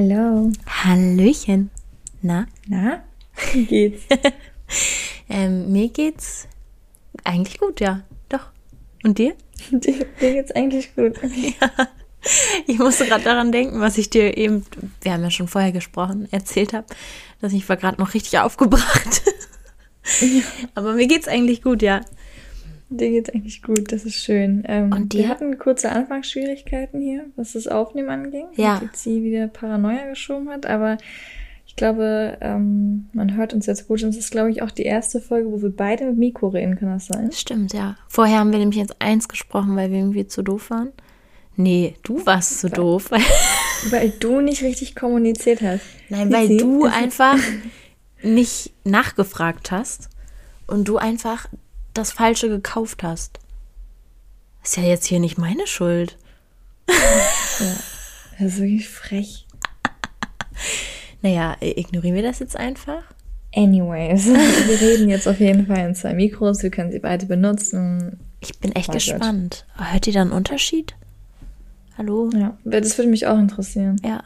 [0.00, 0.52] Hallo.
[0.64, 1.72] Hallöchen.
[2.22, 2.46] Na?
[2.68, 3.02] Na?
[3.52, 4.04] Wie geht's?
[5.28, 6.46] ähm, mir geht's
[7.24, 8.04] eigentlich gut, ja.
[8.28, 8.46] Doch.
[9.02, 9.34] Und dir?
[9.72, 11.18] dir, dir geht's eigentlich gut.
[11.60, 11.88] Ja.
[12.68, 14.64] Ich musste gerade daran denken, was ich dir eben,
[15.00, 16.86] wir haben ja schon vorher gesprochen, erzählt habe,
[17.40, 19.22] dass ich war gerade noch richtig aufgebracht.
[20.20, 20.42] Ja.
[20.76, 22.02] Aber mir geht's eigentlich gut, ja.
[22.90, 24.62] Dir geht's eigentlich gut, das ist schön.
[24.66, 25.20] Ähm, Und dir?
[25.20, 28.46] Wir hatten kurze Anfangsschwierigkeiten hier, was das Aufnehmen anging.
[28.54, 28.80] Ja.
[28.82, 30.96] Jetzt sie wieder Paranoia geschoben hat, aber
[31.66, 34.02] ich glaube, ähm, man hört uns jetzt gut.
[34.02, 36.76] Und es ist, glaube ich, auch die erste Folge, wo wir beide mit Mikro reden,
[36.76, 37.30] kann das sein?
[37.30, 37.96] Stimmt, ja.
[38.08, 40.92] Vorher haben wir nämlich jetzt eins gesprochen, weil wir irgendwie zu doof waren.
[41.56, 43.10] Nee, du warst zu doof.
[43.90, 45.82] Weil du nicht richtig kommuniziert hast.
[46.08, 47.36] Nein, weil du einfach
[48.22, 50.08] nicht nachgefragt hast
[50.66, 51.48] und du einfach
[51.98, 53.40] das Falsche gekauft hast.
[54.62, 56.16] Ist ja jetzt hier nicht meine Schuld.
[56.88, 56.96] Ja,
[58.38, 59.46] das ist wirklich frech.
[61.20, 63.02] Naja, ignorieren wir das jetzt einfach?
[63.52, 66.62] Anyways, wir reden jetzt auf jeden Fall in zwei Mikros.
[66.62, 68.20] Wir können sie beide benutzen.
[68.38, 69.66] Ich bin echt gespannt.
[69.76, 69.92] Gott.
[69.92, 70.94] Hört ihr da einen Unterschied?
[71.96, 72.30] Hallo?
[72.32, 74.00] Ja, das würde mich auch interessieren.
[74.04, 74.22] Ja.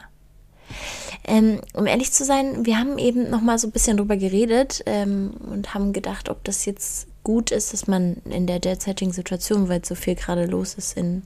[1.23, 4.83] Ähm, um ehrlich zu sein, wir haben eben noch mal so ein bisschen drüber geredet
[4.85, 9.69] ähm, und haben gedacht, ob das jetzt gut ist, dass man in der derzeitigen Situation,
[9.69, 11.23] weil so viel gerade los ist in,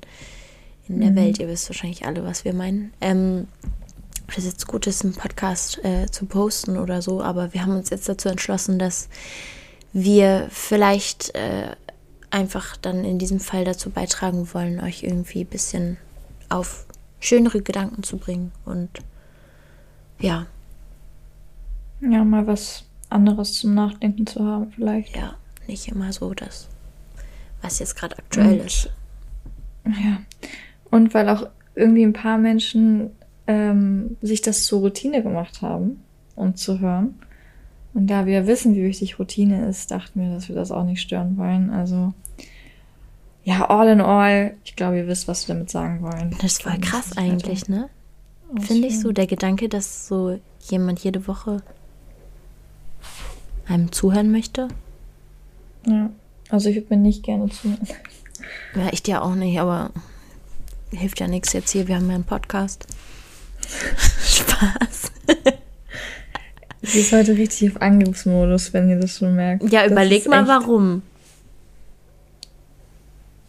[0.88, 1.16] in der mhm.
[1.16, 3.48] Welt, ihr wisst wahrscheinlich alle, was wir meinen, ähm,
[4.28, 7.76] ob das jetzt gut ist, einen Podcast äh, zu posten oder so, aber wir haben
[7.76, 9.10] uns jetzt dazu entschlossen, dass
[9.94, 11.76] wir vielleicht äh,
[12.30, 15.98] einfach dann in diesem Fall dazu beitragen wollen, euch irgendwie ein bisschen
[16.50, 16.86] auf
[17.20, 18.90] schönere Gedanken zu bringen und
[20.20, 20.46] ja.
[22.02, 25.16] Ja, mal was anderes zum Nachdenken zu haben, vielleicht.
[25.16, 25.36] Ja,
[25.68, 26.68] nicht immer so das,
[27.62, 28.90] was jetzt gerade aktuell und, ist.
[29.86, 30.20] Ja.
[30.90, 33.12] Und weil auch irgendwie ein paar Menschen
[33.48, 36.04] ähm, sich das zur Routine gemacht haben,
[36.36, 37.16] um zu hören.
[37.94, 41.02] Und da wir wissen, wie wichtig Routine ist, dachten wir, dass wir das auch nicht
[41.02, 41.70] stören wollen.
[41.70, 42.14] Also
[43.44, 46.36] ja, all in all, ich glaube, ihr wisst, was wir damit sagen wollen.
[46.42, 47.90] Das war krass eigentlich, ne?
[48.60, 50.40] Finde ich so, der Gedanke, dass so
[50.70, 51.62] jemand jede Woche
[53.68, 54.68] einem zuhören möchte.
[55.86, 56.10] Ja,
[56.50, 57.88] also ich würde mir nicht gerne zuhören.
[58.76, 59.92] Ja, ich dir auch nicht, aber
[60.92, 61.88] hilft ja nichts jetzt hier.
[61.88, 62.88] Wir haben ja einen Podcast.
[64.24, 65.12] Spaß.
[66.82, 69.70] Sie ist heute richtig auf Angriffsmodus, wenn ihr das schon merkt.
[69.72, 71.02] Ja, überleg mal warum.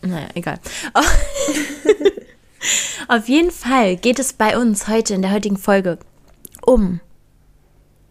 [0.02, 0.58] Naja, egal.
[3.08, 5.98] Auf jeden Fall geht es bei uns heute in der heutigen Folge
[6.64, 7.00] um.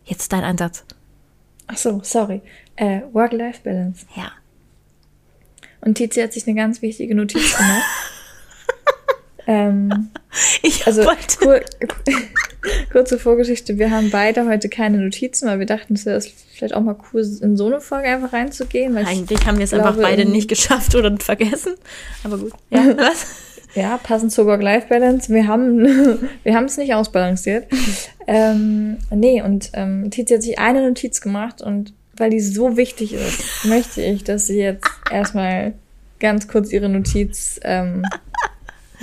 [0.06, 0.86] Jetzt dein Ansatz.
[1.68, 2.42] Ach so, sorry.
[2.78, 4.06] Äh, Work-Life-Balance.
[4.16, 4.32] Ja.
[5.82, 7.84] Und Tizi hat sich eine ganz wichtige Notiz gemacht.
[9.48, 10.10] ähm,
[10.62, 11.04] ich also.
[11.40, 11.62] Kur
[12.92, 13.78] kurze Vorgeschichte.
[13.78, 17.22] Wir haben beide heute keine Notizen, weil wir dachten, es wäre vielleicht auch mal cool,
[17.42, 18.98] in so eine Folge einfach reinzugehen.
[18.98, 21.76] Eigentlich haben wir es einfach beide nicht geschafft oder vergessen.
[22.24, 22.54] Aber gut.
[22.70, 23.26] Ja, was?
[23.74, 25.34] Ja, passend zur Work-Life-Balance.
[25.34, 27.68] Wir haben wir haben es nicht ausbalanciert.
[28.28, 33.14] ähm, nee, und ähm, Tizi hat sich eine Notiz gemacht und weil die so wichtig
[33.14, 35.74] ist, möchte ich, dass sie jetzt erstmal
[36.20, 38.04] ganz kurz ihre Notiz ähm,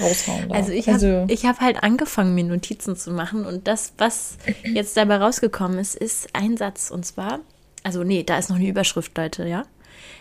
[0.01, 0.59] raushauen darf.
[0.59, 4.97] Also ich habe also, hab halt angefangen, mir Notizen zu machen und das, was jetzt
[4.97, 7.41] dabei rausgekommen ist, ist ein Satz und zwar,
[7.83, 9.65] also nee, da ist noch eine Überschrift, Leute, ja.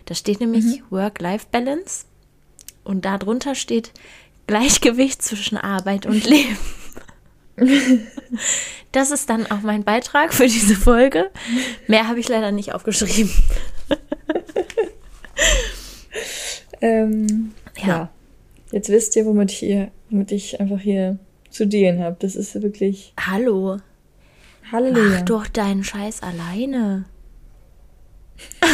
[0.06, 0.84] Da steht nämlich mhm.
[0.90, 2.06] Work-Life-Balance
[2.84, 3.92] und darunter steht
[4.48, 6.58] Gleichgewicht zwischen Arbeit und Leben.
[8.92, 11.32] Das ist dann auch mein Beitrag für diese Folge.
[11.88, 13.32] Mehr habe ich leider nicht aufgeschrieben.
[16.82, 17.88] ähm, ja.
[17.88, 18.10] ja.
[18.72, 21.18] Jetzt wisst ihr, womit ich, hier, womit ich einfach hier
[21.50, 22.18] zu dealen habe.
[22.20, 23.14] Das ist wirklich.
[23.20, 23.80] Hallo.
[24.72, 25.20] Halleluja.
[25.20, 27.06] Mach doch deinen Scheiß alleine.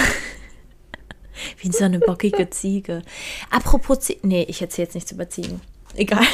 [1.60, 3.04] Wie so eine bockige Ziege.
[3.50, 4.20] Apropos Ziege.
[4.24, 5.62] Nee, ich erzähle jetzt nichts über Ziegen.
[5.96, 6.26] Egal.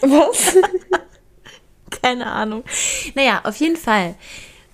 [0.00, 0.56] Was?
[2.02, 2.64] Keine Ahnung.
[3.14, 4.16] Naja, auf jeden Fall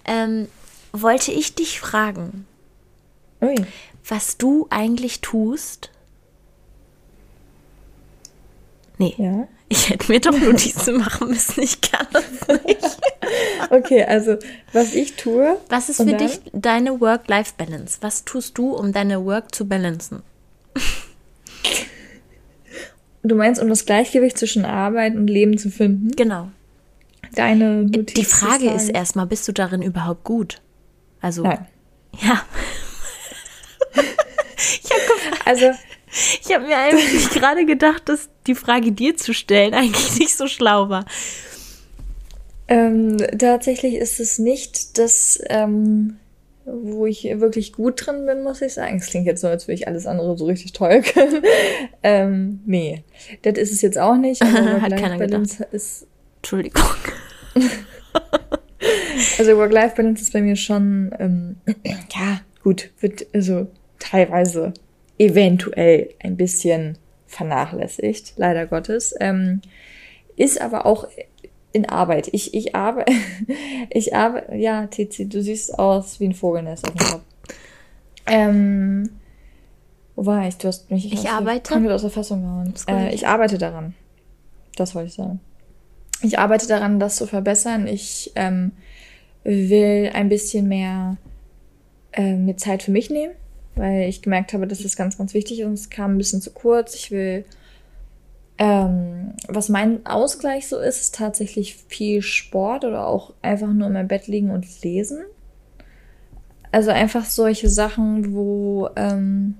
[0.04, 0.48] ähm,
[0.92, 2.46] wollte ich dich fragen,
[3.40, 3.54] Ui.
[4.06, 5.90] was du eigentlich tust.
[8.96, 9.14] Nee.
[9.16, 9.46] Ja.
[9.68, 11.62] Ich hätte mir doch Notizen machen müssen.
[11.62, 12.98] Ich kann das nicht.
[13.70, 14.36] Okay, also
[14.72, 15.58] was ich tue.
[15.68, 17.98] Was ist für dich deine Work-Life-Balance?
[18.00, 20.22] Was tust du, um deine Work zu balancen?
[23.22, 26.10] Du meinst, um das Gleichgewicht zwischen Arbeit und Leben zu finden?
[26.16, 26.48] Genau.
[27.34, 30.60] Deine Notiz Die Frage ist erstmal, bist du darin überhaupt gut?
[31.20, 31.42] Also.
[31.42, 31.66] Nein.
[32.20, 32.42] Ja.
[34.56, 35.70] ich habe also,
[36.10, 40.46] ich habe mir eigentlich gerade gedacht, dass die Frage dir zu stellen eigentlich nicht so
[40.46, 41.04] schlau war.
[42.68, 46.18] Ähm, tatsächlich ist es nicht das, ähm,
[46.66, 48.98] wo ich wirklich gut drin bin, muss ich sagen.
[48.98, 51.42] Es klingt jetzt so, als würde ich alles andere so richtig toll können.
[52.02, 53.04] ähm, nee,
[53.40, 54.42] das ist es jetzt auch nicht.
[54.42, 55.60] Aber Hat keiner gedacht.
[55.72, 56.84] ist Entschuldigung.
[59.38, 63.66] Also Work-Life-Balance ist bei mir schon, ähm, ja, gut, wird also
[63.98, 64.72] teilweise
[65.18, 66.96] eventuell ein bisschen
[67.26, 69.14] vernachlässigt, leider Gottes.
[69.20, 69.60] Ähm,
[70.36, 71.08] ist aber auch
[71.72, 72.28] in Arbeit.
[72.32, 73.12] Ich, ich arbeite,
[73.90, 77.22] ich arbeite, ja, Tizi, du siehst aus wie ein Vogelnest auf dem Kopf.
[78.26, 79.10] Ähm,
[80.14, 80.56] wo war ich?
[80.56, 81.72] Du hast mich Ich aus arbeite?
[81.72, 82.74] komplett aus der Fassung gehauen.
[82.88, 83.94] Äh, ich arbeite daran.
[84.76, 85.40] Das wollte ich sagen.
[86.22, 87.86] Ich arbeite daran, das zu verbessern.
[87.86, 88.72] Ich ähm,
[89.44, 91.16] will ein bisschen mehr
[92.12, 93.34] äh, mir Zeit für mich nehmen,
[93.76, 95.66] weil ich gemerkt habe, dass das ganz, ganz wichtig ist.
[95.66, 96.94] und Es kam ein bisschen zu kurz.
[96.94, 97.44] Ich will,
[98.58, 103.92] ähm, was mein Ausgleich so ist, ist tatsächlich viel Sport oder auch einfach nur in
[103.92, 105.20] meinem Bett liegen und lesen.
[106.72, 109.54] Also einfach solche Sachen, wo ähm,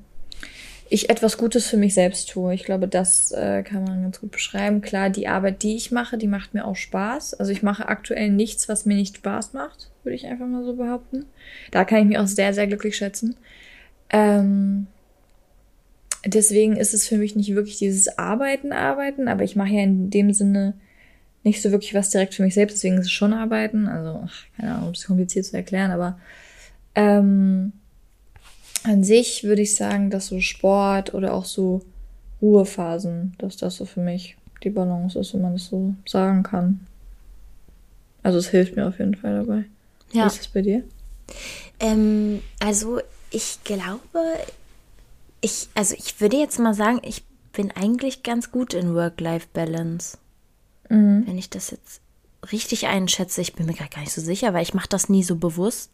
[0.90, 2.54] ich etwas Gutes für mich selbst tue.
[2.54, 4.80] Ich glaube, das äh, kann man ganz gut beschreiben.
[4.80, 7.34] Klar, die Arbeit, die ich mache, die macht mir auch Spaß.
[7.34, 10.76] Also ich mache aktuell nichts, was mir nicht Spaß macht, würde ich einfach mal so
[10.76, 11.26] behaupten.
[11.70, 13.36] Da kann ich mich auch sehr, sehr glücklich schätzen.
[14.10, 14.86] Ähm,
[16.24, 20.08] deswegen ist es für mich nicht wirklich dieses Arbeiten, Arbeiten, aber ich mache ja in
[20.08, 20.74] dem Sinne
[21.44, 23.86] nicht so wirklich was direkt für mich selbst, deswegen ist es schon Arbeiten.
[23.86, 26.18] Also, ach, keine Ahnung, ist kompliziert zu erklären, aber
[26.94, 27.72] ähm,
[28.88, 31.82] an sich würde ich sagen, dass so Sport oder auch so
[32.40, 36.80] Ruhephasen, dass das so für mich die Balance ist, wenn man das so sagen kann.
[38.22, 39.64] Also es hilft mir auf jeden Fall dabei.
[40.10, 40.26] Wie Ja.
[40.26, 40.82] ist das bei dir?
[41.80, 43.00] Ähm, also
[43.30, 44.00] ich glaube,
[45.40, 50.18] ich, also ich würde jetzt mal sagen, ich bin eigentlich ganz gut in Work-Life-Balance.
[50.88, 51.24] Mhm.
[51.26, 52.00] Wenn ich das jetzt
[52.52, 55.22] richtig einschätze, ich bin mir gerade gar nicht so sicher, weil ich mache das nie
[55.22, 55.90] so bewusst.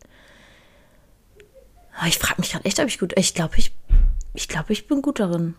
[1.96, 3.12] Aber ich frage mich gerade echt, ob ich gut.
[3.16, 3.72] Ich glaube, ich,
[4.34, 5.54] ich glaube, ich bin gut darin.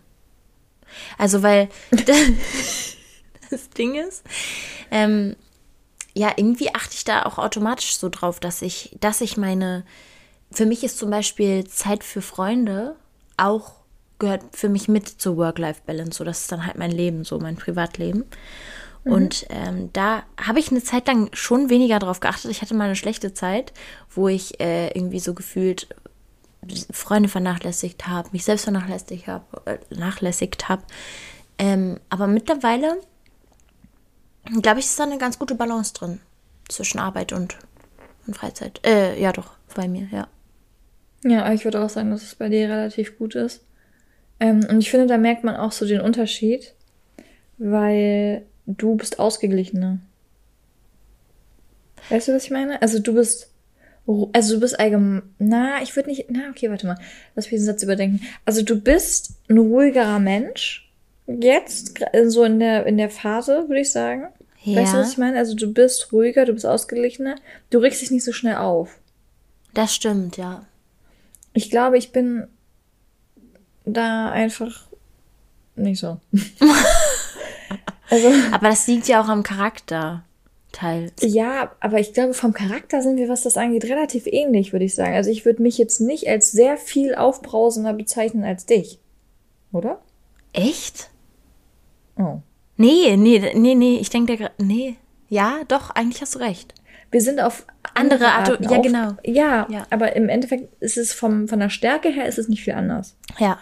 [1.18, 1.68] Also, weil
[3.50, 4.22] das Ding ist,
[4.90, 5.36] ähm,
[6.14, 9.84] ja, irgendwie achte ich da auch automatisch so drauf, dass ich, dass ich meine,
[10.50, 12.96] für mich ist zum Beispiel Zeit für Freunde
[13.36, 13.72] auch
[14.18, 16.16] gehört für mich mit zur Work-Life-Balance.
[16.16, 18.24] So, das ist dann halt mein Leben, so mein Privatleben.
[19.04, 22.50] Und ähm, da habe ich eine Zeit lang schon weniger drauf geachtet.
[22.50, 23.72] Ich hatte mal eine schlechte Zeit,
[24.10, 25.88] wo ich äh, irgendwie so gefühlt
[26.90, 30.82] Freunde vernachlässigt habe, mich selbst vernachlässigt habe, äh, nachlässigt habe.
[31.58, 33.00] Ähm, aber mittlerweile,
[34.60, 36.20] glaube ich, ist da eine ganz gute Balance drin
[36.68, 37.56] zwischen Arbeit und,
[38.26, 38.80] und Freizeit.
[38.84, 40.28] Äh, ja, doch, bei mir, ja.
[41.24, 43.64] Ja, ich würde auch sagen, dass es bei dir relativ gut ist.
[44.38, 46.74] Ähm, und ich finde, da merkt man auch so den Unterschied,
[47.58, 49.98] weil du bist ausgeglichener.
[52.10, 52.80] Weißt du, was ich meine?
[52.82, 53.50] Also du bist,
[54.32, 56.98] also du bist allgemein, na, ich würde nicht, na, okay, warte mal,
[57.34, 58.20] lass mich diesen Satz überdenken.
[58.44, 60.88] Also du bist ein ruhigerer Mensch,
[61.26, 64.28] jetzt, so in der, in der Phase, würde ich sagen.
[64.64, 65.02] Weißt du, Ja.
[65.02, 65.38] was ich meine?
[65.38, 67.36] Also du bist ruhiger, du bist ausgeglichener,
[67.70, 68.98] du regst dich nicht so schnell auf.
[69.74, 70.64] Das stimmt, ja.
[71.52, 72.46] Ich glaube, ich bin
[73.84, 74.86] da einfach
[75.76, 76.20] nicht so.
[78.10, 80.24] also, Aber das liegt ja auch am Charakter
[80.76, 81.12] teils.
[81.22, 84.94] ja, aber ich glaube, vom Charakter sind wir, was das angeht, relativ ähnlich, würde ich
[84.94, 85.14] sagen.
[85.14, 88.98] Also, ich würde mich jetzt nicht als sehr viel aufbrausender bezeichnen als dich.
[89.72, 90.00] Oder?
[90.52, 91.10] Echt?
[92.18, 92.38] Oh.
[92.76, 94.96] Nee, nee, nee, nee, ich denke gerade, nee.
[95.28, 96.74] Ja, doch, eigentlich hast du recht.
[97.10, 99.12] Wir sind auf Andere Art- Arten ja, auf- genau.
[99.24, 99.86] Ja, Ja.
[99.90, 103.16] aber im Endeffekt ist es vom, von der Stärke her ist es nicht viel anders.
[103.38, 103.58] Ja.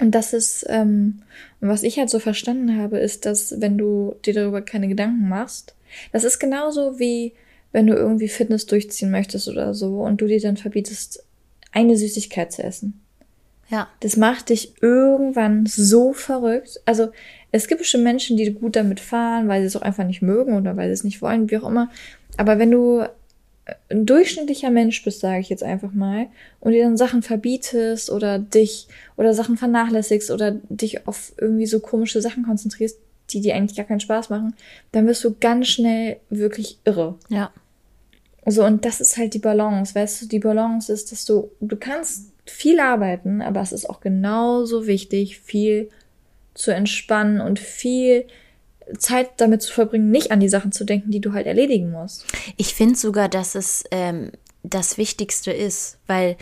[0.00, 1.22] Und das ist, ähm,
[1.60, 5.74] was ich halt so verstanden habe, ist, dass wenn du dir darüber keine Gedanken machst,
[6.12, 7.32] das ist genauso wie
[7.72, 11.24] wenn du irgendwie Fitness durchziehen möchtest oder so und du dir dann verbietest,
[11.72, 13.00] eine Süßigkeit zu essen.
[13.70, 13.88] Ja.
[14.00, 16.80] Das macht dich irgendwann so verrückt.
[16.84, 17.08] Also
[17.50, 20.56] es gibt bestimmt Menschen, die gut damit fahren, weil sie es auch einfach nicht mögen
[20.56, 21.90] oder weil sie es nicht wollen, wie auch immer.
[22.36, 23.06] Aber wenn du
[23.88, 26.26] ein durchschnittlicher Mensch bist, sage ich jetzt einfach mal,
[26.60, 31.80] und dir dann Sachen verbietest oder dich oder Sachen vernachlässigst oder dich auf irgendwie so
[31.80, 32.98] komische Sachen konzentrierst,
[33.32, 34.54] die dir eigentlich gar keinen Spaß machen,
[34.92, 37.16] dann wirst du ganz schnell wirklich irre.
[37.28, 37.50] Ja.
[38.46, 41.76] So, und das ist halt die Balance, weißt du, die Balance ist, dass du, du
[41.76, 45.90] kannst viel arbeiten, aber es ist auch genauso wichtig, viel
[46.54, 48.26] zu entspannen und viel
[48.98, 52.26] Zeit damit zu verbringen, nicht an die Sachen zu denken, die du halt erledigen musst.
[52.56, 54.32] Ich finde sogar, dass es ähm,
[54.64, 56.36] das Wichtigste ist, weil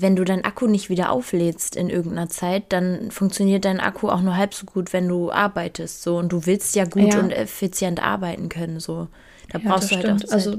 [0.00, 4.20] wenn du deinen Akku nicht wieder auflädst in irgendeiner Zeit, dann funktioniert dein Akku auch
[4.22, 6.02] nur halb so gut, wenn du arbeitest.
[6.02, 7.20] So und du willst ja gut Ja.
[7.20, 8.80] und effizient arbeiten können.
[8.80, 9.08] So,
[9.52, 10.24] Da ja, brauchst du halt stimmt.
[10.24, 10.56] auch Zeit also,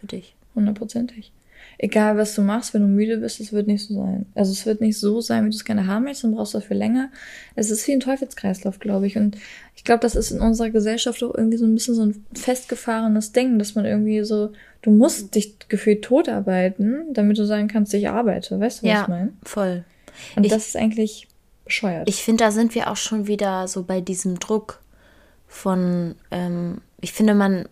[0.00, 0.34] für dich.
[0.54, 1.32] Hundertprozentig
[1.78, 4.26] egal was du machst, wenn du müde bist, es wird nicht so sein.
[4.34, 6.58] Also es wird nicht so sein, wie du es gerne haben möchtest, dann brauchst du
[6.58, 7.10] dafür länger.
[7.54, 9.16] Es ist wie ein Teufelskreislauf, glaube ich.
[9.16, 9.36] Und
[9.76, 13.30] ich glaube, das ist in unserer Gesellschaft auch irgendwie so ein bisschen so ein festgefahrenes
[13.32, 14.50] Ding, dass man irgendwie so,
[14.82, 18.58] du musst dich gefühlt totarbeiten, damit du sagen kannst, ich arbeite.
[18.58, 19.32] Weißt du, was ja, ich meine?
[19.44, 19.84] voll.
[20.34, 21.28] Und ich, das ist eigentlich
[21.64, 22.08] bescheuert.
[22.08, 24.80] Ich finde, da sind wir auch schon wieder so bei diesem Druck
[25.46, 27.68] von, ähm, ich finde, man,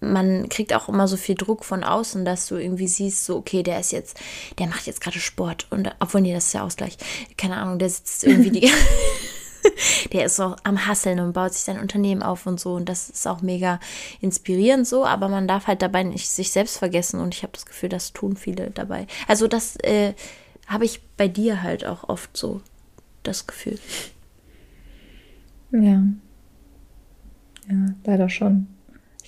[0.00, 3.62] man kriegt auch immer so viel Druck von außen, dass du irgendwie siehst, so, okay,
[3.62, 4.18] der ist jetzt,
[4.58, 6.96] der macht jetzt gerade Sport und obwohl, nee, das ist ja Ausgleich.
[7.36, 8.70] Keine Ahnung, der sitzt irgendwie die.
[10.12, 12.74] der ist auch am Hasseln und baut sich sein Unternehmen auf und so.
[12.74, 13.80] Und das ist auch mega
[14.20, 17.20] inspirierend so, aber man darf halt dabei nicht sich selbst vergessen.
[17.20, 19.06] Und ich habe das Gefühl, das tun viele dabei.
[19.26, 20.14] Also, das äh,
[20.66, 22.60] habe ich bei dir halt auch oft so
[23.24, 23.78] das Gefühl.
[25.72, 26.02] Ja.
[27.68, 28.68] Ja, leider schon.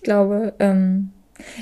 [0.00, 1.10] Ich glaube, ähm,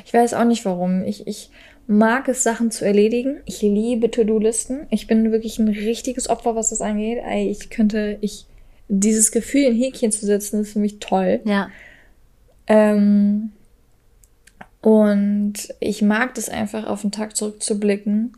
[0.04, 1.02] ich weiß auch nicht warum.
[1.02, 1.50] Ich, ich
[1.88, 3.40] mag es, Sachen zu erledigen.
[3.47, 4.87] Ich liebe To-Do-Listen.
[4.90, 7.18] Ich bin wirklich ein richtiges Opfer, was das angeht.
[7.35, 8.47] Ich könnte, ich,
[8.87, 11.40] dieses Gefühl, in Häkchen zu setzen, ist für mich toll.
[11.47, 11.68] Ja.
[12.68, 13.50] Ähm,
[14.83, 18.37] und ich mag das einfach, auf den Tag zurückzublicken.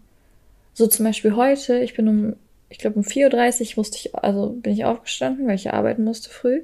[0.73, 2.37] So zum Beispiel heute, ich bin um,
[2.71, 6.31] ich glaube um 4.30 Uhr musste ich, also bin ich aufgestanden, weil ich arbeiten musste
[6.31, 6.63] früh.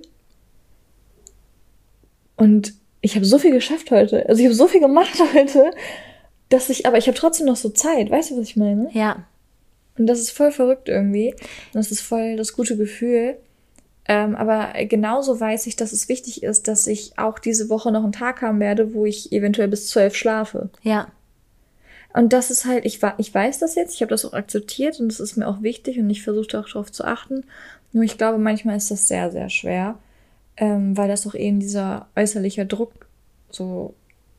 [2.36, 2.72] Und
[3.06, 4.28] ich habe so viel geschafft heute.
[4.28, 5.70] Also ich habe so viel gemacht heute,
[6.48, 8.10] dass ich, aber ich habe trotzdem noch so Zeit.
[8.10, 8.88] Weißt du, was ich meine?
[8.92, 9.24] Ja.
[9.96, 11.32] Und das ist voll verrückt irgendwie.
[11.32, 13.36] Und das ist voll das gute Gefühl.
[14.08, 18.02] Ähm, aber genauso weiß ich, dass es wichtig ist, dass ich auch diese Woche noch
[18.02, 20.70] einen Tag haben werde, wo ich eventuell bis zwölf schlafe.
[20.82, 21.06] Ja.
[22.12, 25.12] Und das ist halt, ich, ich weiß das jetzt, ich habe das auch akzeptiert und
[25.12, 27.44] es ist mir auch wichtig und ich versuche auch darauf zu achten.
[27.92, 29.96] Nur ich glaube, manchmal ist das sehr, sehr schwer
[30.56, 32.92] ähm, weil das auch eben dieser äußerliche Druck
[33.50, 33.94] so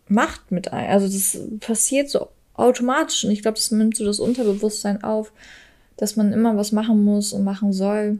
[0.07, 0.89] macht mit ein.
[0.89, 5.31] Also das passiert so automatisch und ich glaube, das nimmt so das Unterbewusstsein auf,
[5.95, 8.19] dass man immer was machen muss und machen soll.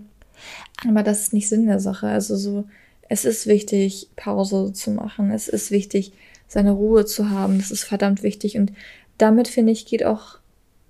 [0.88, 2.08] Aber das ist nicht Sinn der Sache.
[2.08, 2.66] Also so,
[3.10, 5.32] es ist wichtig, Pause zu machen.
[5.32, 6.12] Es ist wichtig,
[6.48, 7.58] seine Ruhe zu haben.
[7.58, 8.58] Das ist verdammt wichtig.
[8.58, 8.74] Und
[9.18, 10.38] damit, finde ich, geht auch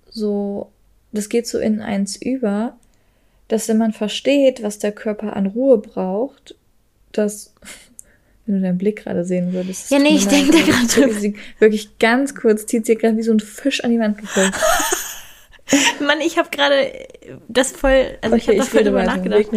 [0.10, 0.70] so,
[1.14, 2.76] das geht so in eins über,
[3.48, 6.56] dass wenn man versteht, was der Körper an Ruhe braucht
[7.12, 7.54] dass,
[8.46, 9.92] wenn du deinen Blick gerade sehen würdest.
[9.92, 13.32] Ja, nee, ich denke da gerade wirklich, wirklich ganz kurz zieht sie gerade wie so
[13.32, 14.54] ein Fisch an die Wand gefolgt.
[16.00, 16.94] Mann, ich habe gerade
[17.50, 19.48] das voll, also okay, ich habe voll drüber nachgedacht.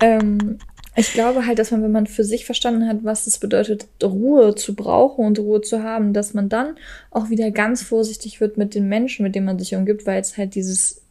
[0.00, 0.58] Ähm,
[0.96, 4.54] ich glaube halt, dass man, wenn man für sich verstanden hat, was es bedeutet, Ruhe
[4.54, 6.76] zu brauchen und Ruhe zu haben, dass man dann
[7.10, 10.36] auch wieder ganz vorsichtig wird mit den Menschen, mit denen man sich umgibt, weil es
[10.36, 11.02] halt dieses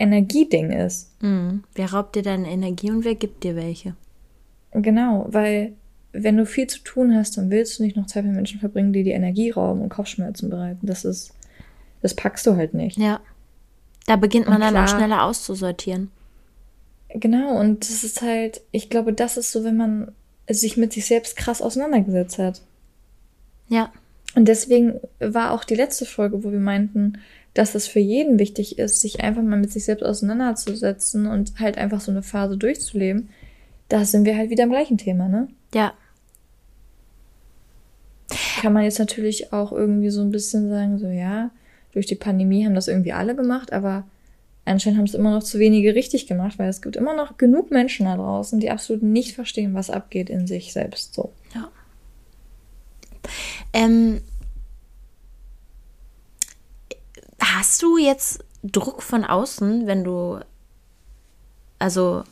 [0.00, 1.10] Energieding ist.
[1.22, 1.62] Mhm.
[1.74, 3.94] Wer raubt dir deine Energie und wer gibt dir welche?
[4.72, 5.74] Genau, weil
[6.12, 8.92] wenn du viel zu tun hast, dann willst du nicht noch Zeit mit Menschen verbringen,
[8.92, 10.86] die dir Energie rauben und Kopfschmerzen bereiten.
[10.86, 11.34] Das ist,
[12.02, 12.96] das packst du halt nicht.
[12.98, 13.20] Ja.
[14.06, 16.10] Da beginnt man dann auch schneller auszusortieren.
[17.10, 20.12] Genau, und das ist halt, ich glaube, das ist so, wenn man
[20.48, 22.62] sich mit sich selbst krass auseinandergesetzt hat.
[23.68, 23.92] Ja.
[24.34, 27.18] Und deswegen war auch die letzte Folge, wo wir meinten,
[27.54, 31.78] dass es für jeden wichtig ist, sich einfach mal mit sich selbst auseinanderzusetzen und halt
[31.78, 33.28] einfach so eine Phase durchzuleben
[33.90, 35.48] da sind wir halt wieder im gleichen Thema, ne?
[35.74, 35.92] Ja.
[38.60, 41.50] Kann man jetzt natürlich auch irgendwie so ein bisschen sagen, so ja,
[41.92, 44.04] durch die Pandemie haben das irgendwie alle gemacht, aber
[44.64, 47.72] anscheinend haben es immer noch zu wenige richtig gemacht, weil es gibt immer noch genug
[47.72, 51.32] Menschen da draußen, die absolut nicht verstehen, was abgeht in sich selbst so.
[51.54, 51.68] Ja.
[53.72, 54.20] Ähm,
[57.56, 60.40] hast du jetzt Druck von außen, wenn du
[61.78, 62.24] also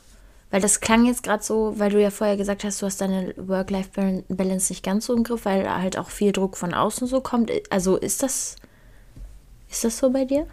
[0.51, 3.35] weil das klang jetzt gerade so, weil du ja vorher gesagt hast, du hast deine
[3.37, 7.53] Work-Life-Balance nicht ganz so im Griff, weil halt auch viel Druck von außen so kommt.
[7.71, 8.57] Also ist das,
[9.71, 10.47] ist das so bei dir?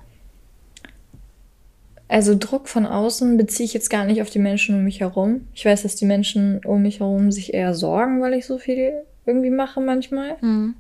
[2.08, 5.48] Also Druck von außen beziehe ich jetzt gar nicht auf die Menschen um mich herum.
[5.54, 9.06] Ich weiß, dass die Menschen um mich herum sich eher sorgen, weil ich so viel
[9.26, 10.36] irgendwie mache manchmal.
[10.42, 10.76] Mhm.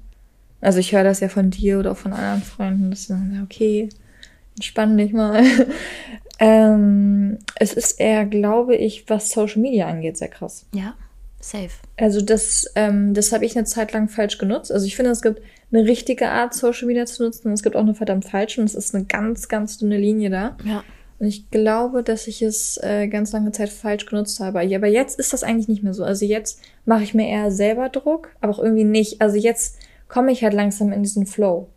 [0.61, 3.41] Also ich höre das ja von dir oder auch von anderen Freunden, dass sie sagen,
[3.43, 3.89] okay,
[4.55, 5.43] entspann dich mal.
[6.39, 10.65] Ähm, es ist eher, glaube ich, was Social Media angeht, sehr krass.
[10.73, 10.95] Ja,
[11.39, 11.69] safe.
[11.97, 14.71] Also das, ähm, das habe ich eine Zeit lang falsch genutzt.
[14.71, 17.75] Also ich finde, es gibt eine richtige Art, Social Media zu nutzen und es gibt
[17.75, 20.57] auch eine verdammt falsche und es ist eine ganz, ganz dünne Linie da.
[20.65, 20.83] Ja.
[21.17, 24.59] Und ich glaube, dass ich es äh, ganz lange Zeit falsch genutzt habe.
[24.59, 26.03] Aber jetzt ist das eigentlich nicht mehr so.
[26.03, 29.21] Also jetzt mache ich mir eher selber Druck, aber auch irgendwie nicht.
[29.21, 29.77] Also jetzt
[30.15, 31.67] komme ich halt langsam in diesen Flow.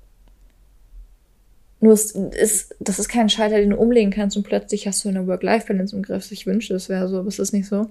[1.80, 5.08] Nur es ist, das ist kein Schalter, den du umlegen kannst und plötzlich hast du
[5.08, 6.30] eine Work-Life-Balance im Griff.
[6.30, 7.90] Ich wünschte, es wäre so, aber es ist nicht so.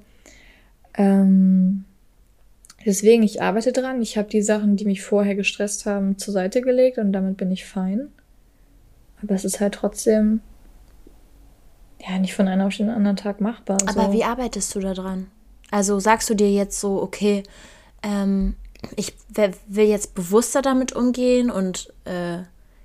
[0.93, 1.83] Ähm,
[2.85, 4.01] Deswegen, ich arbeite dran.
[4.01, 7.51] Ich habe die Sachen, die mich vorher gestresst haben, zur Seite gelegt und damit bin
[7.51, 8.07] ich fein.
[9.21, 10.39] Aber es ist halt trotzdem
[11.99, 13.79] ja nicht von einem auf den anderen Tag machbar.
[13.85, 14.13] Aber so.
[14.13, 15.27] wie arbeitest du da dran?
[15.71, 17.43] Also sagst du dir jetzt so, okay,
[18.03, 18.55] ähm,
[18.96, 19.13] ich
[19.67, 22.39] will jetzt bewusster damit umgehen und äh,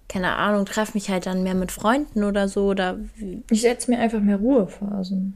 [0.09, 2.99] keine Ahnung, treffe mich halt dann mehr mit Freunden oder so oder
[3.51, 5.35] Ich setze mir einfach mehr Ruhephasen.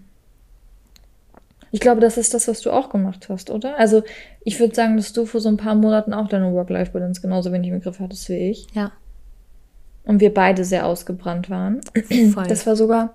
[1.72, 3.78] Ich glaube, das ist das, was du auch gemacht hast, oder?
[3.78, 4.02] Also,
[4.44, 7.70] ich würde sagen, dass du vor so ein paar Monaten auch deine Work-Life-Balance genauso wenig
[7.70, 8.66] im Griff hattest wie ich.
[8.72, 8.92] Ja.
[10.04, 11.80] Und wir beide sehr ausgebrannt waren.
[12.32, 12.46] Voll.
[12.46, 13.14] Das war sogar,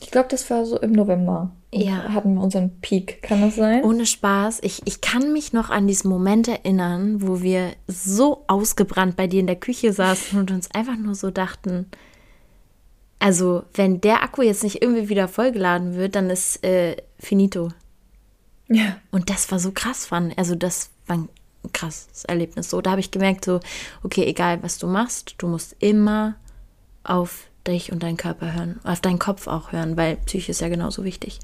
[0.00, 1.50] ich glaube, das war so im November.
[1.72, 2.14] Ja.
[2.14, 3.84] Hatten wir unseren Peak, kann das sein?
[3.84, 9.16] Ohne Spaß, ich, ich kann mich noch an diesen Moment erinnern, wo wir so ausgebrannt
[9.16, 11.86] bei dir in der Küche saßen und uns einfach nur so dachten,
[13.18, 17.70] also wenn der Akku jetzt nicht irgendwie wieder vollgeladen wird, dann ist äh, finito.
[18.68, 18.96] Ja.
[19.10, 20.38] Und das war so krass, fand.
[20.38, 21.28] Also das war ein
[21.72, 22.70] krasses Erlebnis.
[22.70, 23.60] So, da habe ich gemerkt, so,
[24.04, 26.36] okay, egal was du machst, du musst immer
[27.02, 30.68] auf dich und deinen Körper hören, auf deinen Kopf auch hören, weil Psyche ist ja
[30.68, 31.38] genauso wichtig.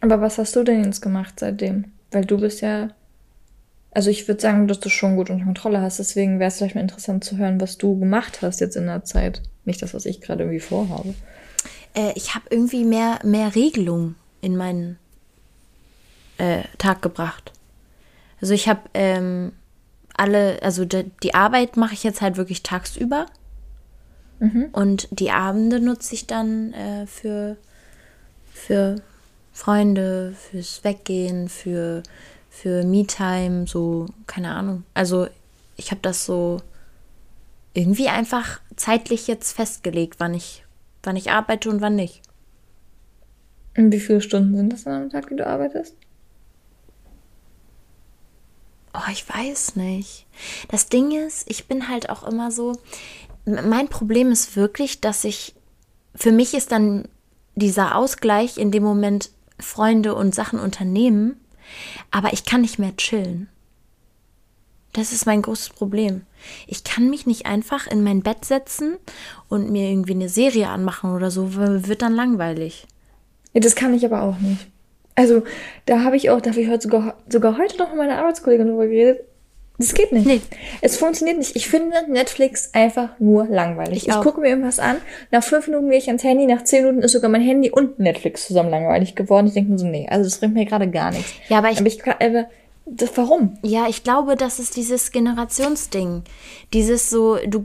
[0.00, 1.86] Aber was hast du denn jetzt gemacht seitdem?
[2.10, 2.90] Weil du bist ja.
[3.92, 5.98] Also ich würde sagen, dass du schon gut unter Kontrolle hast.
[5.98, 9.04] Deswegen wäre es vielleicht mal interessant zu hören, was du gemacht hast jetzt in der
[9.04, 9.42] Zeit.
[9.64, 11.14] Nicht das, was ich gerade irgendwie vorhabe.
[11.94, 14.96] Äh, ich habe irgendwie mehr, mehr Regelung in meinen
[16.38, 17.52] äh, Tag gebracht.
[18.40, 19.52] Also ich habe ähm,
[20.16, 23.26] alle, also die, die Arbeit mache ich jetzt halt wirklich tagsüber.
[24.72, 27.56] Und die Abende nutze ich dann äh, für,
[28.52, 28.96] für
[29.52, 32.02] Freunde, fürs Weggehen, für,
[32.48, 34.84] für Me-Time, so, keine Ahnung.
[34.94, 35.26] Also
[35.76, 36.62] ich habe das so
[37.74, 40.64] irgendwie einfach zeitlich jetzt festgelegt, wann ich,
[41.02, 42.22] wann ich arbeite und wann nicht.
[43.76, 45.94] Und wie viele Stunden sind das dann am Tag, die du arbeitest?
[48.92, 50.26] Oh, ich weiß nicht.
[50.68, 52.76] Das Ding ist, ich bin halt auch immer so.
[53.50, 55.54] Mein Problem ist wirklich, dass ich.
[56.14, 57.06] Für mich ist dann
[57.54, 61.38] dieser Ausgleich in dem Moment Freunde und Sachen unternehmen,
[62.10, 63.48] aber ich kann nicht mehr chillen.
[64.92, 66.22] Das ist mein großes Problem.
[66.66, 68.96] Ich kann mich nicht einfach in mein Bett setzen
[69.48, 72.86] und mir irgendwie eine Serie anmachen oder so, wird dann langweilig.
[73.52, 74.66] Das kann ich aber auch nicht.
[75.14, 75.42] Also,
[75.86, 78.68] da habe ich auch, da habe ich heute sogar, sogar heute noch mit meiner Arbeitskollegin
[78.68, 79.24] drüber geredet.
[79.80, 80.26] Das geht nicht.
[80.26, 80.40] Nee.
[80.82, 81.56] Es funktioniert nicht.
[81.56, 84.06] Ich finde Netflix einfach nur langweilig.
[84.06, 84.96] Ich Ich, gucke mir irgendwas an,
[85.30, 87.98] nach fünf Minuten gehe ich ans Handy, nach zehn Minuten ist sogar mein Handy und
[87.98, 89.46] Netflix zusammen langweilig geworden.
[89.46, 91.32] Ich denke mir so, nee, also das bringt mir gerade gar nichts.
[91.48, 92.46] Ja, aber ich- aber ich aber
[92.86, 93.58] das, warum?
[93.62, 96.22] Ja, ich glaube, das ist dieses Generationsding.
[96.72, 97.64] Dieses so, du,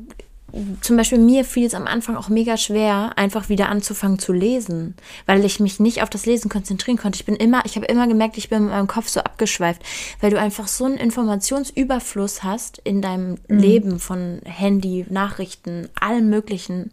[0.82, 4.96] zum Beispiel mir fiel es am Anfang auch mega schwer, einfach wieder anzufangen zu lesen,
[5.26, 7.18] weil ich mich nicht auf das Lesen konzentrieren konnte.
[7.20, 9.82] Ich bin immer, ich habe immer gemerkt, ich bin mit meinem Kopf so abgeschweift,
[10.22, 16.92] weil du einfach so einen Informationsüberfluss hast in deinem Leben von Handy, Nachrichten, allem Möglichen,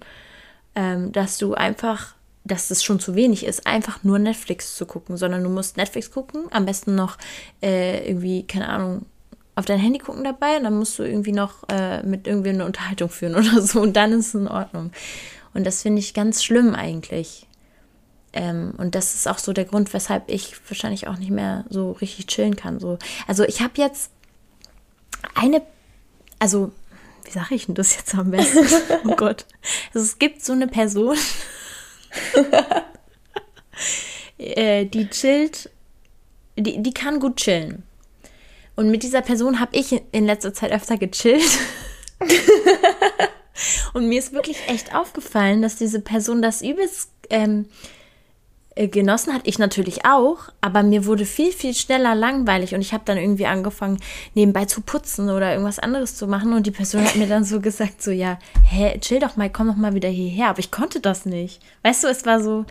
[0.75, 5.17] ähm, dass du einfach, dass es schon zu wenig ist, einfach nur Netflix zu gucken,
[5.17, 7.17] sondern du musst Netflix gucken, am besten noch
[7.63, 9.07] äh, irgendwie, keine Ahnung,
[9.55, 12.65] auf dein Handy gucken dabei und dann musst du irgendwie noch äh, mit irgendwie eine
[12.65, 14.93] Unterhaltung führen oder so und dann ist es in Ordnung.
[15.55, 17.47] Und das finde ich ganz schlimm eigentlich.
[18.33, 21.93] Ähm, und das ist auch so der Grund, weshalb ich wahrscheinlich auch nicht mehr so
[21.93, 22.81] richtig chillen kann.
[22.81, 22.99] So.
[23.27, 24.11] Also ich habe jetzt
[25.35, 25.61] eine,
[26.39, 26.73] also
[27.25, 28.67] wie sage ich denn das jetzt am besten?
[29.05, 29.45] oh Gott.
[29.93, 31.19] Also es gibt so eine Person,
[34.39, 35.71] äh, die chillt,
[36.57, 37.83] die, die kann gut chillen.
[38.77, 41.59] Und mit dieser Person habe ich in letzter Zeit öfter gechillt.
[43.93, 47.67] Und mir ist wirklich echt aufgefallen, dass diese Person das übelst ähm,
[48.75, 49.43] äh, genossen hat.
[49.45, 53.45] Ich natürlich auch, aber mir wurde viel, viel schneller langweilig und ich habe dann irgendwie
[53.47, 53.99] angefangen,
[54.35, 56.55] nebenbei zu putzen oder irgendwas anderes zu machen.
[56.55, 59.67] Und die Person hat mir dann so gesagt: So, ja, hä, chill doch mal, komm
[59.67, 60.49] doch mal wieder hierher.
[60.49, 61.61] Aber ich konnte das nicht.
[61.83, 62.65] Weißt du, es war so,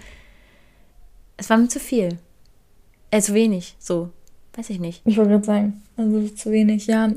[1.38, 2.18] es war mir zu viel.
[3.12, 4.10] Äh, zu wenig, so.
[4.56, 5.02] Weiß ich nicht.
[5.06, 6.88] Ich wollte gerade sagen, also das ist zu wenig.
[6.88, 7.12] Ja,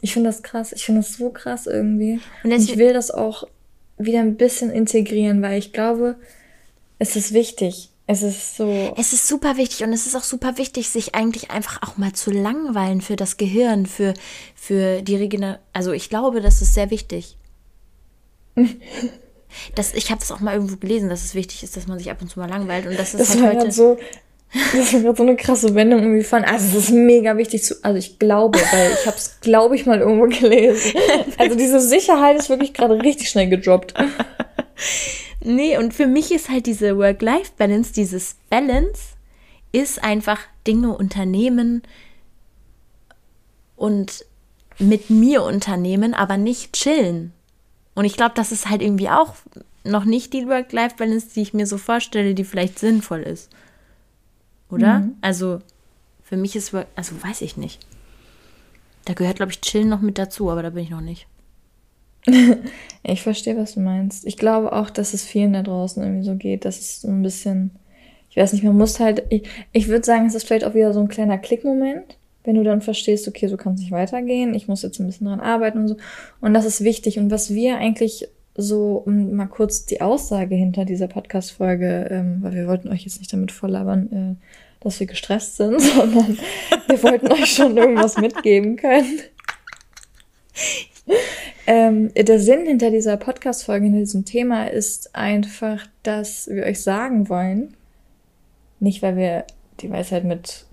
[0.00, 0.72] ich finde das krass.
[0.72, 2.20] Ich finde das so krass irgendwie.
[2.44, 3.44] Und Und, ich will das auch
[3.96, 6.16] wieder ein bisschen integrieren, weil ich glaube,
[6.98, 7.90] es ist wichtig.
[8.06, 8.94] Es ist so.
[8.96, 12.12] Es ist super wichtig und es ist auch super wichtig, sich eigentlich einfach auch mal
[12.12, 14.14] zu langweilen für das Gehirn, für,
[14.54, 15.62] für die Regeneration.
[15.74, 17.36] Also ich glaube, das ist sehr wichtig.
[19.74, 22.10] Das, ich habe das auch mal irgendwo gelesen, dass es wichtig ist, dass man sich
[22.10, 22.86] ab und zu mal langweilt.
[22.86, 23.72] Und das ist Das halt war heute.
[23.72, 23.96] so.
[24.52, 26.44] Das war gerade so eine krasse Wendung irgendwie von.
[26.44, 27.76] Also es ist mega wichtig zu.
[27.82, 30.92] Also ich glaube, weil ich habe es, glaube ich, mal irgendwo gelesen.
[31.36, 33.94] Also diese Sicherheit ist wirklich gerade richtig schnell gedroppt.
[35.40, 39.14] Nee, und für mich ist halt diese Work-Life-Balance, dieses Balance,
[39.72, 41.82] ist einfach Dinge unternehmen
[43.76, 44.24] und
[44.78, 47.32] mit mir unternehmen, aber nicht chillen.
[47.94, 49.34] Und ich glaube, das ist halt irgendwie auch
[49.84, 53.50] noch nicht die Work-Life-Balance, die ich mir so vorstelle, die vielleicht sinnvoll ist.
[54.70, 55.00] Oder?
[55.00, 55.16] Mhm.
[55.20, 55.60] Also
[56.22, 57.80] für mich ist also weiß ich nicht.
[59.04, 61.26] Da gehört, glaube ich, Chillen noch mit dazu, aber da bin ich noch nicht.
[63.02, 64.26] ich verstehe, was du meinst.
[64.26, 67.22] Ich glaube auch, dass es vielen da draußen irgendwie so geht, dass es so ein
[67.22, 67.70] bisschen,
[68.28, 70.92] ich weiß nicht, man muss halt, ich, ich würde sagen, es ist vielleicht auch wieder
[70.92, 74.68] so ein kleiner Klickmoment, wenn du dann verstehst, okay, so kann es nicht weitergehen, ich
[74.68, 75.96] muss jetzt ein bisschen dran arbeiten und so.
[76.40, 77.18] Und das ist wichtig.
[77.18, 78.28] Und was wir eigentlich
[78.60, 83.20] so, um mal kurz die Aussage hinter dieser Podcast-Folge, ähm, weil wir wollten euch jetzt
[83.20, 84.44] nicht damit volllabern, äh,
[84.80, 86.36] dass wir gestresst sind, sondern
[86.88, 89.20] wir wollten euch schon irgendwas mitgeben können.
[91.68, 97.28] ähm, der Sinn hinter dieser Podcast-Folge, hinter diesem Thema ist einfach, dass wir euch sagen
[97.28, 97.76] wollen,
[98.80, 99.44] nicht weil wir
[99.80, 100.66] die Weisheit mit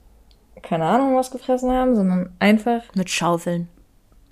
[0.64, 3.68] keine Ahnung was gefressen haben, sondern einfach mit Schaufeln.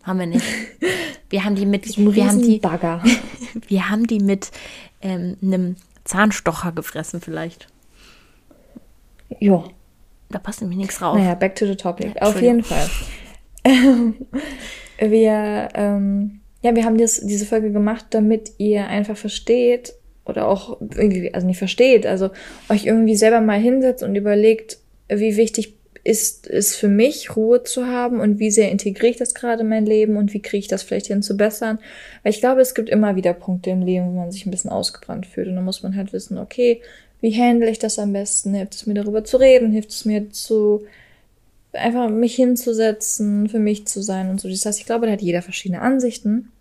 [0.03, 0.45] Haben wir nicht.
[1.29, 3.03] Wir haben die mit wir haben die Bagger.
[3.67, 4.51] wir haben die mit
[5.01, 7.65] ähm, einem Zahnstocher gefressen vielleicht.
[9.39, 9.63] Ja.
[10.29, 11.17] Da passt nämlich nichts raus.
[11.17, 12.13] Naja, back to the topic.
[12.15, 12.87] Ja, Auf jeden Fall.
[14.99, 20.79] wir, ähm, ja, wir haben das, diese Folge gemacht, damit ihr einfach versteht oder auch
[20.81, 22.29] irgendwie, also nicht versteht, also
[22.69, 24.77] euch irgendwie selber mal hinsetzt und überlegt,
[25.09, 29.33] wie wichtig ist es für mich, Ruhe zu haben und wie sehr integriere ich das
[29.33, 31.79] gerade in mein Leben und wie kriege ich das vielleicht hin zu bessern.
[32.23, 34.69] Weil ich glaube, es gibt immer wieder Punkte im Leben, wo man sich ein bisschen
[34.71, 36.81] ausgebrannt fühlt und dann muss man halt wissen, okay,
[37.21, 38.53] wie handle ich das am besten?
[38.53, 39.71] Hilft es mir darüber zu reden?
[39.71, 40.83] Hilft es mir zu
[41.71, 44.49] einfach mich hinzusetzen, für mich zu sein und so.
[44.49, 46.51] Das heißt, ich glaube, da hat jeder verschiedene Ansichten.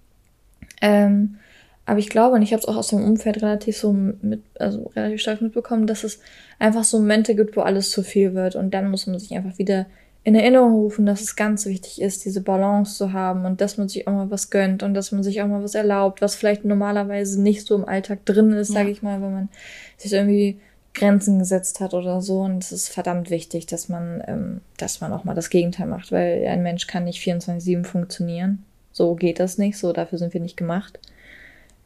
[0.81, 1.37] Ähm,
[1.85, 4.91] aber ich glaube, und ich habe es auch aus dem Umfeld relativ so mit, also
[4.95, 6.21] relativ stark mitbekommen, dass es
[6.59, 8.55] einfach so Momente gibt, wo alles zu viel wird.
[8.55, 9.87] Und dann muss man sich einfach wieder
[10.25, 13.89] in Erinnerung rufen, dass es ganz wichtig ist, diese Balance zu haben und dass man
[13.89, 16.65] sich auch mal was gönnt und dass man sich auch mal was erlaubt, was vielleicht
[16.65, 18.75] normalerweise nicht so im Alltag drin ist, ja.
[18.75, 19.49] sage ich mal, wenn man
[19.97, 20.61] sich irgendwie
[20.95, 22.43] Grenzen gesetzt hat oder so.
[22.43, 26.13] Und es ist verdammt wichtig, dass man, ähm, dass man auch mal das Gegenteil macht,
[26.13, 28.65] weil ein Mensch kann nicht 24-7 funktionieren.
[28.93, 31.01] So geht das nicht, so dafür sind wir nicht gemacht.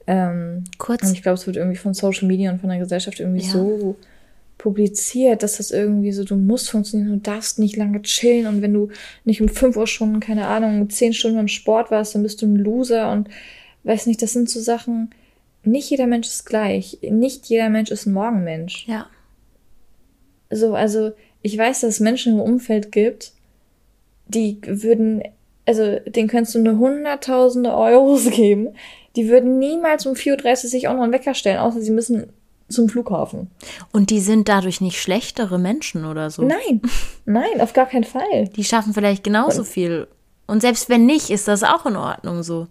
[0.06, 1.02] Ähm, Kurz.
[1.02, 3.52] Und ich glaube, es wird irgendwie von Social Media und von der Gesellschaft irgendwie ja.
[3.52, 3.96] so
[4.58, 8.72] publiziert, dass das irgendwie so, du musst funktionieren, du darfst nicht lange chillen und wenn
[8.72, 8.88] du
[9.24, 12.46] nicht um fünf Uhr schon, keine Ahnung, zehn Stunden im Sport warst, dann bist du
[12.46, 13.28] ein Loser und
[13.84, 15.10] weiß nicht, das sind so Sachen,
[15.62, 18.86] nicht jeder Mensch ist gleich, nicht jeder Mensch ist ein Morgenmensch.
[18.88, 19.06] Ja.
[20.50, 23.32] So, also ich weiß, dass es Menschen im Umfeld gibt,
[24.26, 25.22] die würden,
[25.66, 28.70] also denen könntest du eine hunderttausende Euros geben,
[29.16, 32.32] die würden niemals um 4.30 Uhr sich auch noch einen Wecker stellen, außer sie müssen
[32.68, 33.50] zum Flughafen.
[33.92, 36.42] Und die sind dadurch nicht schlechtere Menschen oder so?
[36.42, 36.82] Nein,
[37.24, 38.48] nein, auf gar keinen Fall.
[38.48, 40.08] Die schaffen vielleicht genauso Und, viel.
[40.46, 42.66] Und selbst wenn nicht, ist das auch in Ordnung so.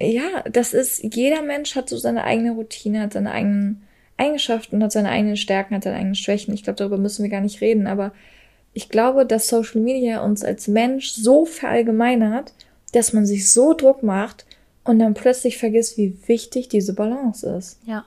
[0.00, 3.82] Ja, das ist, jeder Mensch hat so seine eigene Routine, hat seine eigenen
[4.16, 6.54] Eigenschaften, hat seine eigenen Stärken, hat seine eigenen Schwächen.
[6.54, 8.12] Ich glaube, darüber müssen wir gar nicht reden, aber
[8.72, 12.52] ich glaube, dass Social Media uns als Mensch so verallgemeinert,
[12.92, 14.46] dass man sich so Druck macht,
[14.88, 17.78] und dann plötzlich vergisst, wie wichtig diese Balance ist.
[17.84, 18.06] Ja.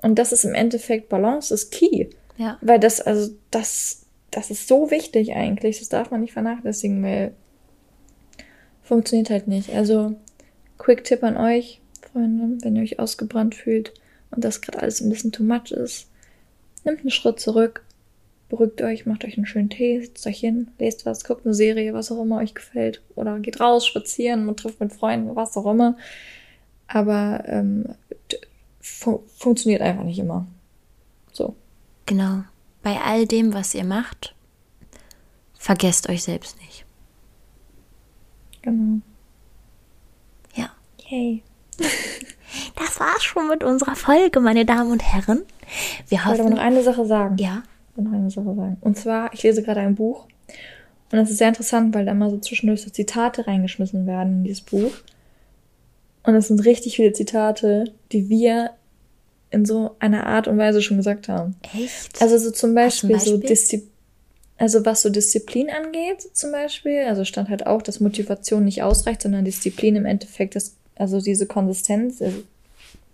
[0.00, 2.06] Und das ist im Endeffekt Balance ist key.
[2.38, 2.56] Ja.
[2.62, 5.80] Weil das, also, das, das ist so wichtig eigentlich.
[5.80, 7.34] Das darf man nicht vernachlässigen, weil
[8.82, 9.74] funktioniert halt nicht.
[9.74, 10.14] Also,
[10.78, 13.92] Quick Tipp an euch, Freunde, wenn ihr euch ausgebrannt fühlt
[14.30, 16.08] und das gerade alles ein bisschen too much ist,
[16.84, 17.83] nehmt einen Schritt zurück,
[18.56, 21.92] beruhigt euch, macht euch einen schönen Tee, setzt euch hin, lest was, guckt eine Serie,
[21.92, 23.02] was auch immer euch gefällt.
[23.16, 25.96] Oder geht raus, spazieren und trifft mit Freunden, was auch immer.
[26.86, 27.96] Aber ähm,
[28.80, 30.46] fu funktioniert einfach nicht immer.
[31.32, 31.56] So.
[32.06, 32.44] Genau.
[32.82, 34.34] Bei all dem, was ihr macht,
[35.54, 36.84] vergesst euch selbst nicht.
[38.62, 39.00] Genau.
[40.54, 40.70] Ja.
[41.08, 41.42] Yay.
[42.76, 45.42] Das war's schon mit unserer Folge, meine Damen und Herren.
[46.06, 47.36] Wir ich wollte aber noch eine Sache sagen.
[47.38, 47.64] Ja
[48.02, 48.76] noch eine Sache sagen.
[48.80, 50.26] Und zwar, ich lese gerade ein Buch.
[51.12, 54.44] Und das ist sehr interessant, weil da immer so zwischendurch so Zitate reingeschmissen werden in
[54.44, 54.92] dieses Buch.
[56.24, 58.70] Und es sind richtig viele Zitate, die wir
[59.50, 61.54] in so einer Art und Weise schon gesagt haben.
[61.74, 62.20] Echt?
[62.20, 63.32] Also so zum Beispiel, Beispiel?
[63.32, 63.90] so Disziplin.
[64.56, 69.22] Also was so Disziplin angeht, zum Beispiel, also stand halt auch, dass Motivation nicht ausreicht,
[69.22, 72.44] sondern Disziplin im Endeffekt ist, also diese Konsistenz, also,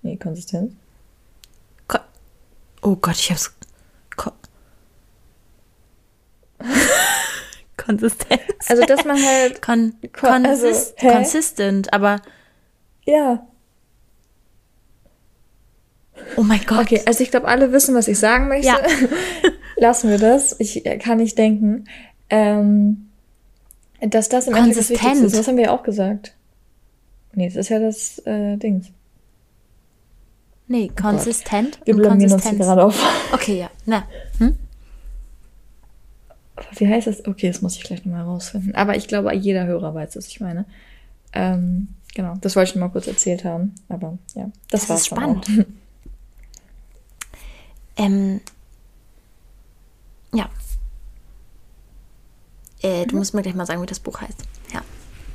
[0.02, 0.72] nee, Konsistenz.
[2.82, 3.54] oh Gott, ich hab's
[7.76, 8.42] Konsistenz.
[8.68, 9.62] Also, dass man halt.
[9.62, 10.68] Kon kon also,
[11.00, 12.20] consistent, aber.
[13.04, 13.46] Ja.
[16.36, 16.80] Oh mein Gott.
[16.80, 18.66] Okay, also ich glaube, alle wissen, was ich sagen möchte.
[18.66, 18.78] Ja.
[19.76, 20.56] Lassen wir das.
[20.58, 21.86] Ich kann nicht denken.
[22.28, 23.08] Ähm,
[24.00, 25.38] Dass das im Endeffekt das Wichtigste ist.
[25.38, 26.34] Das haben wir ja auch gesagt.
[27.32, 28.88] Nee, das ist ja das äh, Dings.
[30.66, 31.78] Nee, konsistent.
[31.80, 33.32] Oh wir blamieren uns gerade auf.
[33.32, 33.70] Okay, ja.
[33.86, 34.04] Na.
[34.38, 34.56] Hm?
[36.76, 37.26] Wie heißt das?
[37.26, 38.74] Okay, das muss ich gleich nochmal rausfinden.
[38.74, 40.64] Aber ich glaube, jeder Hörer weiß, was ich meine.
[41.32, 43.74] Ähm, genau, das wollte ich nur mal kurz erzählt haben.
[43.88, 45.46] Aber ja, das, das ist spannend.
[47.96, 48.40] ähm,
[50.32, 50.48] ja.
[52.82, 53.18] Äh, du mhm.
[53.18, 54.42] musst mir gleich mal sagen, wie das Buch heißt.
[54.72, 54.82] Ja.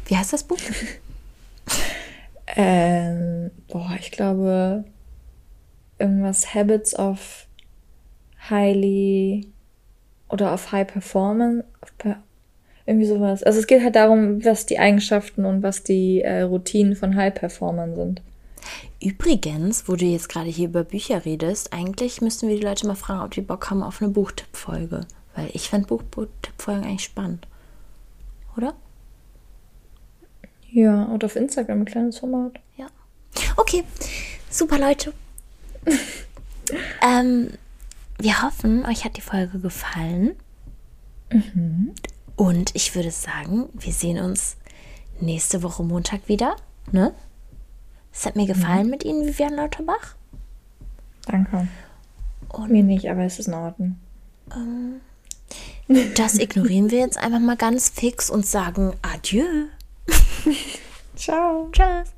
[0.05, 0.57] Wie heißt das Buch?
[2.55, 4.85] ähm, boah, ich glaube
[5.97, 7.47] irgendwas Habits of
[8.49, 9.51] Highly
[10.29, 11.65] oder auf High Performance.
[12.85, 13.43] irgendwie sowas.
[13.43, 17.33] Also es geht halt darum, was die Eigenschaften und was die äh, Routinen von High
[17.33, 18.21] Performern sind.
[19.01, 22.95] Übrigens, wo du jetzt gerade hier über Bücher redest, eigentlich müssten wir die Leute mal
[22.95, 25.01] fragen, ob die Bock haben auf eine Buchtippfolge.
[25.35, 27.47] Weil ich fände Buchtippfolgen eigentlich spannend.
[28.57, 28.73] Oder?
[30.71, 32.53] Ja, und auf Instagram ein kleines Format.
[32.77, 32.87] Ja.
[33.57, 33.83] Okay,
[34.49, 35.13] super Leute.
[37.01, 37.49] ähm,
[38.17, 40.35] wir hoffen, euch hat die Folge gefallen.
[41.31, 41.93] Mhm.
[42.35, 44.57] Und ich würde sagen, wir sehen uns
[45.19, 46.55] nächste Woche Montag wieder.
[46.91, 47.13] Ne?
[48.13, 48.89] Es hat mir gefallen mhm.
[48.89, 50.15] mit Ihnen, Vivian Lauterbach.
[51.25, 51.67] Danke.
[52.49, 53.97] Und mir nicht, aber es ist in Ordnung.
[54.53, 55.01] Ähm,
[56.15, 59.67] das ignorieren wir jetzt einfach mal ganz fix und sagen Adieu.
[61.15, 61.69] Ciao.
[61.71, 62.14] Tschüss.